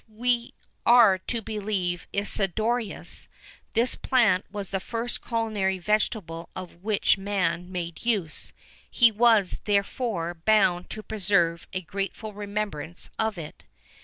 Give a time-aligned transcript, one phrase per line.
[0.01, 3.27] If we are to believe Isidorus,
[3.73, 9.59] this plant was the first culinary vegetable of which man made use;[VIII 9] he was,
[9.65, 13.65] therefore, bound to preserve a grateful remembrance of it.